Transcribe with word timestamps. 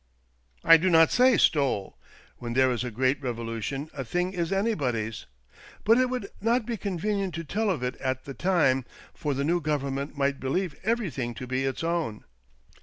"I 0.73 0.77
do 0.77 0.89
not 0.89 1.11
say 1.11 1.37
stole; 1.37 1.95
when 2.37 2.53
there 2.53 2.71
is 2.71 2.83
a 2.83 2.89
great 2.89 3.21
revolution 3.21 3.91
a 3.93 4.03
thing 4.03 4.33
is 4.33 4.51
anybody's. 4.51 5.27
But 5.83 5.99
it 5.99 6.09
would 6.09 6.31
not 6.41 6.65
be 6.65 6.75
convenient 6.75 7.35
to 7.35 7.43
tell 7.43 7.69
of 7.69 7.83
it 7.83 7.97
at 7.97 8.25
the 8.25 8.33
time, 8.33 8.83
for 9.13 9.35
the 9.35 9.43
new 9.43 9.61
Government 9.61 10.17
might 10.17 10.39
believe 10.39 10.75
everything 10.83 11.35
to 11.35 11.45
be 11.45 11.65
its 11.65 11.83
own. 11.83 12.23